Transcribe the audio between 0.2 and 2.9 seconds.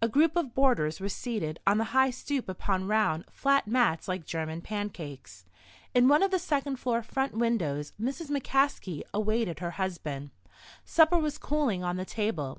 of boarders were seated on the high stoop upon